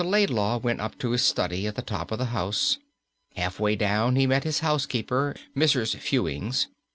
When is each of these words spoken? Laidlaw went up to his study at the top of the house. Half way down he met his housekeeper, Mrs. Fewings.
Laidlaw 0.03 0.57
went 0.57 0.81
up 0.81 0.97
to 0.97 1.11
his 1.11 1.21
study 1.23 1.67
at 1.67 1.75
the 1.75 1.83
top 1.83 2.11
of 2.11 2.17
the 2.17 2.25
house. 2.33 2.79
Half 3.35 3.59
way 3.59 3.75
down 3.75 4.15
he 4.15 4.25
met 4.25 4.43
his 4.45 4.61
housekeeper, 4.61 5.35
Mrs. 5.55 5.95
Fewings. 5.97 6.65